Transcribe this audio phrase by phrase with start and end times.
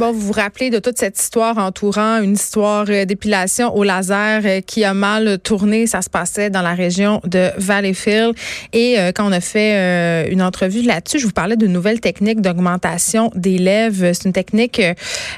[0.00, 4.40] Bon, vous vous rappelez de toute cette histoire entourant une histoire euh, d'épilation au laser
[4.46, 5.86] euh, qui a mal tourné.
[5.86, 8.34] Ça se passait dans la région de Valleyfield.
[8.72, 12.40] Et euh, quand on a fait une entrevue là-dessus, je vous parlais d'une nouvelle technique
[12.40, 14.14] d'augmentation des lèvres.
[14.14, 14.80] C'est une technique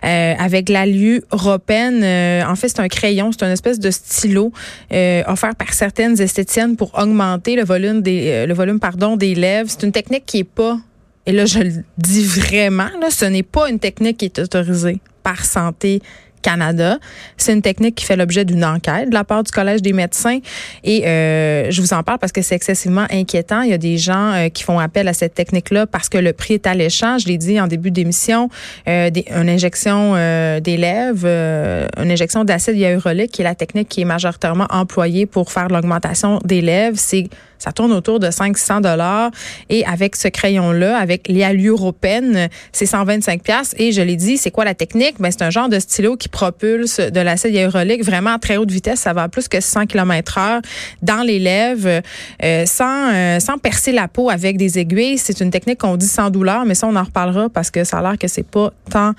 [0.02, 2.04] avec l'alu ropène.
[2.48, 4.52] en fait, c'est un crayon, c'est une espèce de stylo
[4.92, 9.68] offert par certaines esthéticiennes pour augmenter le volume des, le volume pardon des lèvres.
[9.68, 10.78] C'est une technique qui est pas
[11.26, 15.00] et là je le dis vraiment, là, ce n'est pas une technique qui est autorisée
[15.22, 16.02] par Santé
[16.42, 16.98] Canada.
[17.36, 20.40] C'est une technique qui fait l'objet d'une enquête de la part du Collège des médecins
[20.84, 23.62] et euh, je vous en parle parce que c'est excessivement inquiétant.
[23.62, 26.32] Il y a des gens euh, qui font appel à cette technique-là parce que le
[26.32, 27.18] prix est alléchant.
[27.18, 28.50] Je l'ai dit en début d'émission,
[28.88, 34.02] euh, une injection euh, des lèvres, une injection d'acide hyaluronique qui est la technique qui
[34.02, 36.62] est majoritairement employée pour faire l'augmentation des.
[36.94, 37.28] C'est
[37.62, 39.30] ça tourne autour de 500 dollars.
[39.68, 43.74] Et avec ce crayon-là, avec l'Aluropène, c'est 125 pièces.
[43.78, 45.14] Et je l'ai dit, c'est quoi la technique?
[45.20, 48.70] Ben, c'est un genre de stylo qui propulse de l'acide hyaluronique vraiment à très haute
[48.70, 49.00] vitesse.
[49.00, 50.60] Ça va à plus que 100 km heure
[51.02, 52.02] dans les lèvres
[52.42, 55.18] euh, sans, euh, sans percer la peau avec des aiguilles.
[55.18, 57.98] C'est une technique qu'on dit sans douleur, mais ça, on en reparlera parce que ça
[57.98, 59.12] a l'air que c'est pas tant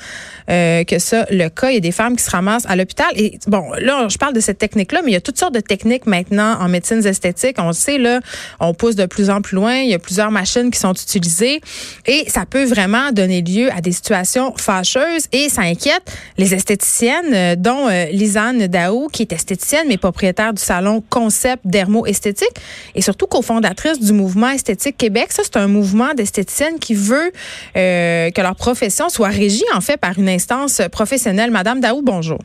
[0.50, 1.70] euh, que ça le cas.
[1.70, 3.08] Il y a des femmes qui se ramassent à l'hôpital.
[3.16, 5.62] Et bon, là, je parle de cette technique-là, mais il y a toutes sortes de
[5.62, 7.56] techniques maintenant en médecine esthétique.
[7.60, 8.20] On le sait, là,
[8.60, 9.76] on pousse de plus en plus loin.
[9.78, 11.62] Il y a plusieurs machines qui sont utilisées
[12.06, 16.04] et ça peut vraiment donner lieu à des situations fâcheuses et ça inquiète
[16.38, 21.62] les esthéticiennes, euh, dont euh, Lisanne Daou, qui est esthéticienne mais propriétaire du salon Concept
[21.66, 22.56] Dermo Esthétique
[22.96, 25.28] et surtout cofondatrice du mouvement Esthétique Québec.
[25.32, 27.32] Ça, c'est un mouvement d'esthéticiennes qui veut
[27.76, 31.52] euh, que leur profession soit régie en fait par une instance professionnelle.
[31.52, 32.40] Madame Daou, bonjour.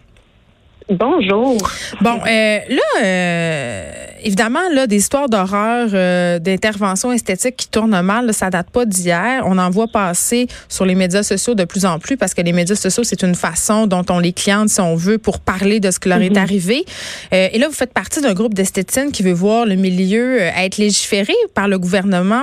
[0.90, 1.58] Bonjour.
[2.00, 8.26] Bon, euh, là, euh, évidemment, là, des histoires d'horreur, euh, d'interventions esthétiques qui tournent mal,
[8.26, 9.42] là, ça date pas d'hier.
[9.46, 12.52] On en voit passer sur les médias sociaux de plus en plus parce que les
[12.52, 15.90] médias sociaux, c'est une façon dont on les cliente, si on veut, pour parler de
[15.90, 16.38] ce qui leur est mhm.
[16.38, 16.84] arrivé.
[17.32, 20.50] Euh, et là, vous faites partie d'un groupe d'esthéticiennes qui veut voir le milieu euh,
[20.56, 22.42] être légiféré par le gouvernement.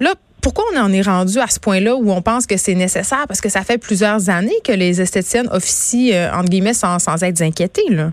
[0.00, 0.14] Là,
[0.44, 3.24] pourquoi on en est rendu à ce point-là où on pense que c'est nécessaire?
[3.26, 7.22] Parce que ça fait plusieurs années que les esthéticiennes officient, euh, entre guillemets, sans, sans
[7.22, 7.88] être inquiétées.
[7.88, 8.12] Là.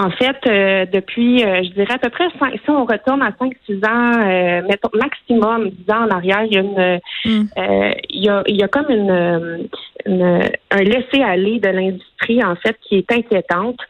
[0.00, 3.84] En fait, euh, depuis, euh, je dirais à peu près, si on retourne à 5-6
[3.84, 7.48] ans, mettons, maximum 10 ans en arrière, il y a une, hmm.
[8.08, 9.68] il, y a, il y a comme une,
[10.06, 13.80] un laisser-aller de l'industrie, en fait, qui est inquiétante.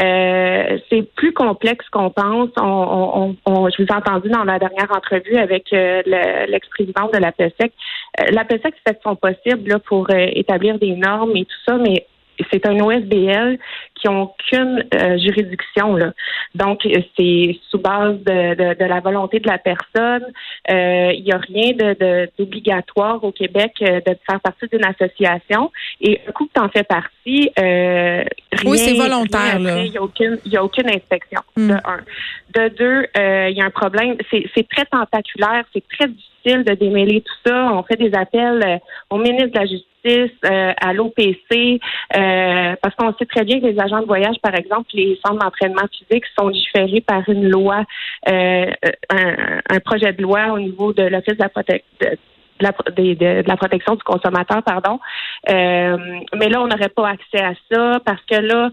[0.00, 2.50] Euh, c'est plus complexe qu'on pense.
[2.60, 6.02] On, on, je vous ai entendu dans la dernière entrevue avec euh,
[6.48, 7.72] l'ex-présidente de la PSEC.
[8.20, 12.06] Euh, la PSEC fait son possible là, pour établir des normes et tout ça, mais
[12.52, 13.58] c'est un OSBL
[13.94, 15.96] qui n'ont aucune euh, juridiction.
[15.96, 16.12] Là.
[16.54, 16.86] Donc,
[17.16, 20.24] c'est sous base de, de, de, la volonté de la personne.
[20.70, 21.72] Euh, il n'y a rien
[22.38, 25.70] d'obligatoire au Québec euh, de faire partie d'une association.
[26.00, 28.24] Et un coup que tu en fais partie, rien,
[28.64, 29.58] oui, c'est volontaire.
[29.58, 31.80] Il n'y a, aucune, y a aucune inspection, de hmm.
[31.84, 32.00] un.
[32.54, 33.06] De deux,
[33.50, 34.16] il y a un problème.
[34.30, 37.72] C'est très tentaculaire, c'est très difficile de démêler tout ça.
[37.72, 38.80] On fait des appels
[39.10, 41.80] au ministre de la Justice euh, à l'OPC,
[42.14, 45.42] euh, parce qu'on sait très bien que les agents de voyage, par exemple, les centres
[45.42, 47.84] d'entraînement physique sont différés par une loi,
[48.28, 48.70] euh,
[49.10, 51.86] un, projet de loi au niveau de l'Office de la protection.
[52.60, 55.00] De la, protection du consommateur, pardon.
[55.48, 58.70] mais là, on n'aurait pas accès à ça parce que là,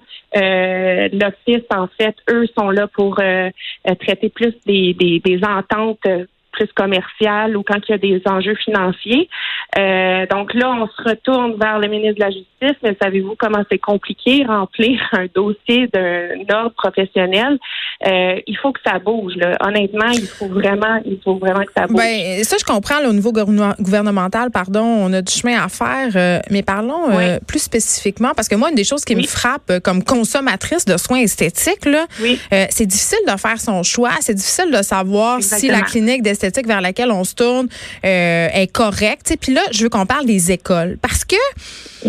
[1.11, 6.07] l'office, en fait, eux sont là pour traiter plus des, des, des ententes
[6.51, 9.29] plus commerciale ou quand il y a des enjeux financiers.
[9.77, 13.63] Euh, donc là, on se retourne vers le ministre de la Justice, mais savez-vous comment
[13.71, 17.57] c'est compliqué remplir un dossier d'un ordre professionnel?
[18.05, 19.33] Euh, il faut que ça bouge.
[19.35, 19.57] Là.
[19.61, 21.97] Honnêtement, il faut vraiment, il faut vraiment que ça bouge.
[21.97, 22.99] Ben, ça, je comprends.
[23.07, 26.11] au niveau gouvernemental, pardon, on a du chemin à faire.
[26.15, 27.09] Euh, mais parlons
[27.47, 31.19] plus spécifiquement, parce que moi, une des choses qui me frappe comme consommatrice de soins
[31.19, 32.05] esthétiques, là,
[32.69, 34.11] c'est difficile de faire son choix.
[34.19, 37.67] C'est difficile de savoir si la clinique d'esthétique vers laquelle on se tourne
[38.05, 39.35] euh, est correcte.
[39.39, 41.35] Puis là, je veux qu'on parle des écoles parce que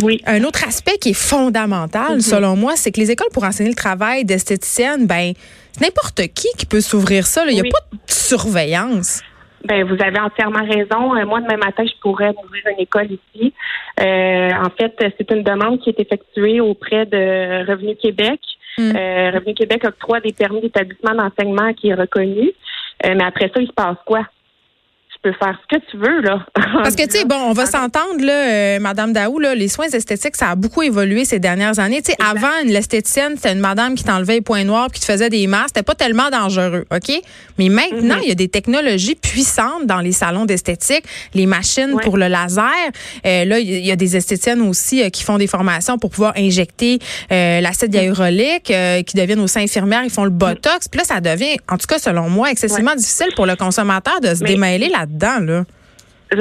[0.02, 0.20] oui.
[0.26, 2.20] un autre aspect qui est fondamental, mm-hmm.
[2.20, 5.32] selon moi, c'est que les écoles pour enseigner le travail d'esthéticienne, ben
[5.80, 7.44] n'importe qui qui peut s'ouvrir ça.
[7.46, 9.22] Il n'y a pas de surveillance.
[9.64, 11.14] Ben, vous avez entièrement raison.
[11.14, 13.54] Euh, moi, demain matin, je pourrais ouvrir une école ici.
[14.00, 18.40] Euh, en fait, c'est une demande qui est effectuée auprès de Revenu Québec.
[18.76, 18.90] Mm.
[19.34, 22.52] Revenu Québec octroie des permis d'établissement d'enseignement qui est reconnu.
[23.04, 24.26] Euh, mais après ça, il se passe quoi?
[25.22, 26.44] Peux faire ce que tu veux, là.
[26.82, 29.86] Parce que, tu sais, bon, on va s'entendre, là, euh, Madame Daou, là, les soins
[29.86, 32.02] esthétiques, ça a beaucoup évolué ces dernières années.
[32.02, 35.30] Tu sais, avant, l'esthéticienne, c'était une madame qui t'enlevait les points noirs qui te faisait
[35.30, 35.68] des masques.
[35.68, 37.12] C'était pas tellement dangereux, OK?
[37.56, 38.22] Mais maintenant, mm-hmm.
[38.22, 41.04] il y a des technologies puissantes dans les salons d'esthétique,
[41.34, 42.66] les machines pour le laser.
[43.24, 46.32] Euh, là, il y a des esthéticiennes aussi euh, qui font des formations pour pouvoir
[46.36, 46.98] injecter
[47.30, 48.64] l'acide hyaluronique,
[49.06, 50.88] qui deviennent aussi infirmières, ils font le botox.
[50.88, 54.34] Puis là, ça devient, en tout cas, selon moi, excessivement difficile pour le consommateur de
[54.34, 55.64] se démêler là-dedans, là.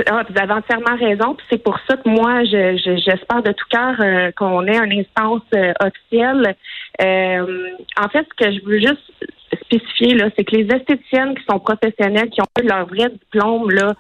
[0.09, 1.35] Ah, vous avez entièrement raison.
[1.50, 5.73] C'est pour ça que moi, j'espère de tout cœur euh, qu'on ait une instance euh,
[5.83, 6.56] officielle.
[7.01, 7.71] Euh,
[8.01, 9.12] en fait, ce que je veux juste
[9.65, 13.94] spécifier, c'est que les esthéticiennes qui sont professionnelles, qui ont eu leur vrai diplôme là,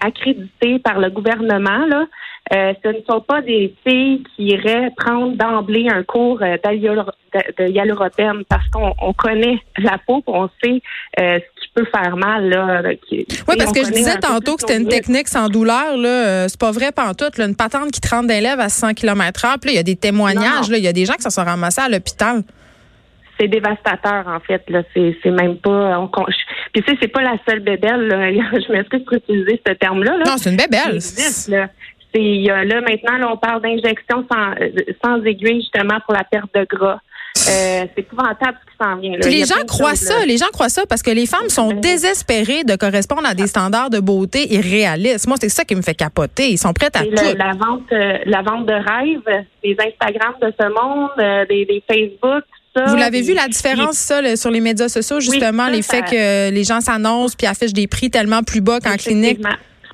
[0.00, 1.86] accrédité par le gouvernement,
[2.50, 8.68] ce ne sont pas des filles qui iraient prendre d'emblée un cours de hyaluronique parce
[8.70, 10.82] qu'on connaît la peau, on sait
[11.16, 12.48] ce peut faire mal.
[12.48, 15.96] Là, oui, parce que je disais tantôt que c'était une technique sans douleur.
[15.96, 17.38] Là, euh, c'est pas vrai pantoute.
[17.38, 19.78] Là, une patente qui te rentre d'un lèvres à 100 km h Puis il y
[19.78, 20.68] a des témoignages.
[20.68, 22.42] Il y a des gens qui se sont ramassés à l'hôpital.
[23.38, 24.62] C'est dévastateur, en fait.
[24.68, 25.98] Là, c'est, même pas.
[26.00, 26.08] On,
[26.72, 28.08] puis tu sais, c'est pas la seule bébelle.
[28.68, 30.18] Je m'excuse pour utiliser ce terme-là.
[30.26, 31.00] Non, c'est une bébelle.
[31.00, 31.50] C'est,
[32.20, 34.70] là, maintenant, là, on parle d'injection sans, euh,
[35.04, 37.00] sans aiguille, justement, pour la perte de gras.
[37.46, 39.16] Euh, c'est épouvantable ce qui s'en vient.
[39.18, 40.24] Les gens croient ça.
[40.26, 43.90] Les gens croient ça parce que les femmes sont désespérées de correspondre à des standards
[43.90, 45.26] de beauté irréalistes.
[45.26, 46.50] Moi, c'est ça qui me fait capoter.
[46.50, 47.10] Ils sont prêts à tout.
[47.36, 52.44] la vente, euh, la vente de rêves, des Instagram de ce monde, euh, des, Facebook.
[52.76, 56.50] Ça, Vous l'avez vu la différence ça sur les médias sociaux justement les faits que
[56.50, 59.40] les gens s'annoncent puis affichent des prix tellement plus bas qu'en clinique?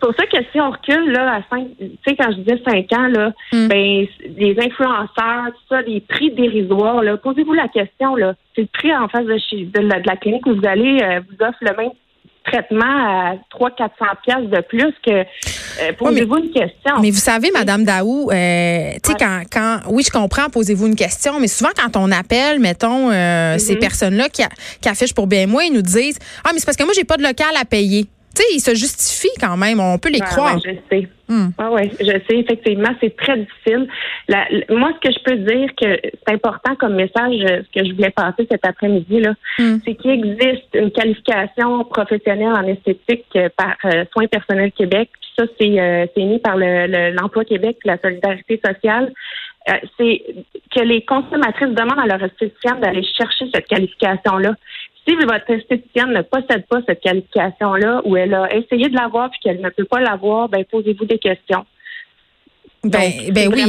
[0.05, 2.63] C'est pour ça que si on recule là à cinq, tu sais quand je disais
[2.63, 3.69] cinq ans là, hmm.
[3.69, 4.07] ben
[4.37, 8.95] les influenceurs, tout ça, les prix dérisoires là, posez-vous la question là, c'est le prix
[8.95, 11.93] en face de chez de la, clinique où vous allez euh, vous offre le même
[12.45, 17.01] traitement à 3 400 pièces de plus que euh, posez-vous une question.
[17.01, 20.97] Mais vous savez madame Daou, euh, tu sais quand quand oui, je comprends posez-vous une
[20.97, 23.79] question, mais souvent quand on appelle mettons euh, ces mm-hmm.
[23.79, 24.43] personnes-là qui,
[24.83, 27.05] qui affichent pour bien moi, ils nous disent "Ah mais c'est parce que moi j'ai
[27.05, 29.81] pas de local à payer." Tu sais, ils se justifient quand même.
[29.81, 30.59] On peut les croire.
[30.59, 31.09] je sais.
[31.27, 31.49] Hmm.
[31.71, 33.89] oui, je sais, effectivement, c'est très difficile.
[34.69, 37.95] moi, ce que je peux dire que c'est important comme message, euh, ce que je
[37.95, 39.77] voulais passer cet après-midi, là, hmm.
[39.85, 45.09] c'est qu'il existe une qualification professionnelle en esthétique euh, par euh, Soins personnels Québec.
[45.19, 49.13] Puis ça, c'est émis par l'Emploi Québec et la Solidarité sociale.
[49.99, 50.23] c'est
[50.75, 54.55] que les consommatrices demandent à leur esthéticienne d'aller chercher cette qualification-là.
[55.07, 59.41] Si votre esthéticienne ne possède pas cette qualification-là ou elle a essayé de l'avoir puis
[59.41, 61.67] qu'elle ne peut pas l'avoir, ben posez-vous des questions.
[62.85, 63.65] Ben, ben oui.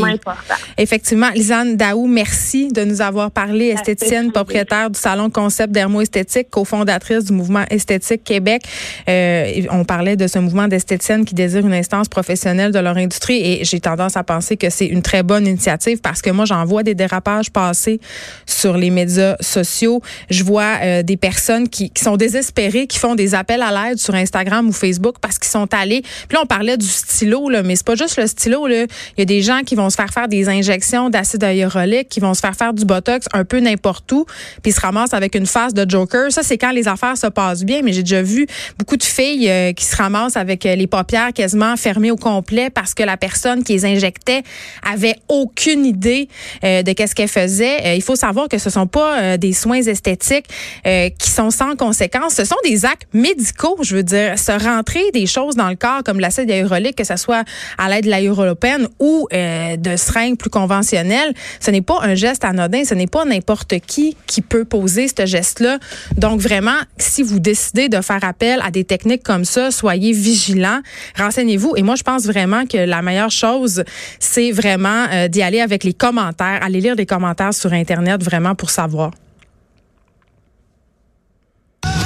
[0.77, 1.29] Effectivement.
[1.29, 3.67] Lisanne Daou, merci de nous avoir parlé.
[3.67, 8.63] Esthéticienne, propriétaire du salon Concept Dermo Esthétique, cofondatrice du mouvement Esthétique Québec.
[9.07, 13.41] Euh, on parlait de ce mouvement d'esthéticiennes qui désirent une instance professionnelle de leur industrie
[13.41, 16.65] et j'ai tendance à penser que c'est une très bonne initiative parce que moi, j'en
[16.65, 17.99] vois des dérapages passer
[18.45, 20.01] sur les médias sociaux.
[20.29, 23.97] Je vois euh, des personnes qui, qui sont désespérées, qui font des appels à l'aide
[23.97, 26.01] sur Instagram ou Facebook parce qu'ils sont allés.
[26.01, 28.85] Puis là, on parlait du stylo, là, mais c'est pas juste le stylo, là.
[29.17, 32.19] Il y a des gens qui vont se faire faire des injections d'acide hyaluronique, qui
[32.19, 34.25] vont se faire faire du botox un peu n'importe où,
[34.61, 36.31] puis se ramassent avec une face de Joker.
[36.31, 37.81] Ça, c'est quand les affaires se passent bien.
[37.83, 38.47] Mais j'ai déjà vu
[38.77, 42.69] beaucoup de filles euh, qui se ramassent avec euh, les paupières quasiment fermées au complet
[42.69, 44.43] parce que la personne qui les injectait
[44.89, 46.27] avait aucune idée
[46.63, 47.95] euh, de qu'est-ce qu'elle faisait.
[47.95, 50.47] il faut savoir que ce sont pas des soins esthétiques
[50.83, 52.35] qui sont sans conséquences.
[52.35, 56.03] Ce sont des actes médicaux, je veux dire, se rentrer des choses dans le corps
[56.03, 57.43] comme l'acide hyaluronique, que ce soit
[57.77, 62.45] à l'aide de l'aéropène ou euh, de seringues plus conventionnelles, ce n'est pas un geste
[62.45, 65.79] anodin, ce n'est pas n'importe qui qui peut poser ce geste-là.
[66.17, 70.81] Donc vraiment, si vous décidez de faire appel à des techniques comme ça, soyez vigilants,
[71.17, 71.73] renseignez-vous.
[71.75, 73.83] Et moi, je pense vraiment que la meilleure chose,
[74.19, 78.55] c'est vraiment euh, d'y aller avec les commentaires, aller lire des commentaires sur Internet vraiment
[78.55, 79.11] pour savoir.